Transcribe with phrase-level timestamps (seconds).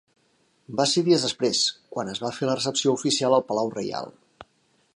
[0.79, 1.59] Va ser dies després,
[1.97, 4.11] quan es va fer la recepció oficial al Palau Reial.